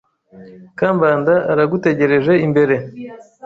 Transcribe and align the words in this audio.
Kambanda 0.77 1.33
aragutegereje 1.51 2.33
imbere. 2.45 2.75